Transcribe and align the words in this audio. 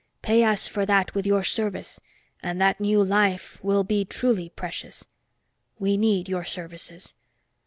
Pay 0.23 0.43
us 0.43 0.67
for 0.67 0.83
that 0.87 1.13
with 1.13 1.27
your 1.27 1.43
service, 1.43 2.01
and 2.41 2.59
that 2.59 2.79
new 2.79 3.03
life 3.03 3.63
will 3.63 3.83
be 3.83 4.03
truly 4.03 4.49
precious. 4.49 5.05
We 5.77 5.95
need 5.95 6.27
your 6.27 6.43
services." 6.43 7.13